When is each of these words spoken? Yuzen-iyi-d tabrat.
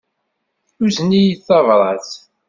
Yuzen-iyi-d 0.79 1.39
tabrat. 1.47 2.09